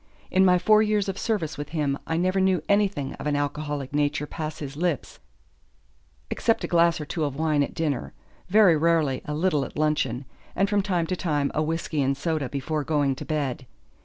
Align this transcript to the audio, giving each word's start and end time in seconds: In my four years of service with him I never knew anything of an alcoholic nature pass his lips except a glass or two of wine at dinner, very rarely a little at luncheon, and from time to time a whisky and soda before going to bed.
In 0.31 0.43
my 0.43 0.57
four 0.57 0.81
years 0.81 1.07
of 1.07 1.19
service 1.19 1.59
with 1.59 1.69
him 1.69 1.95
I 2.07 2.17
never 2.17 2.41
knew 2.41 2.63
anything 2.67 3.13
of 3.19 3.27
an 3.27 3.35
alcoholic 3.35 3.93
nature 3.93 4.25
pass 4.25 4.57
his 4.57 4.75
lips 4.75 5.19
except 6.31 6.63
a 6.63 6.67
glass 6.67 6.99
or 6.99 7.05
two 7.05 7.23
of 7.23 7.35
wine 7.35 7.61
at 7.61 7.75
dinner, 7.75 8.15
very 8.49 8.75
rarely 8.75 9.21
a 9.25 9.35
little 9.35 9.63
at 9.63 9.77
luncheon, 9.77 10.25
and 10.55 10.67
from 10.67 10.81
time 10.81 11.05
to 11.05 11.15
time 11.15 11.51
a 11.53 11.61
whisky 11.61 12.01
and 12.01 12.17
soda 12.17 12.49
before 12.49 12.83
going 12.83 13.13
to 13.17 13.25
bed. 13.25 13.67